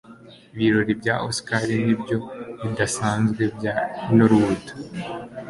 ibirori 0.53 0.93
bya 1.01 1.15
oscar 1.27 1.63
nibyo 1.85 2.17
bidasanzwe 2.61 3.43
bya 3.57 3.73
hollywood 4.05 4.63